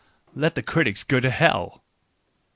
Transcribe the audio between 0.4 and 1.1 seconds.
the critics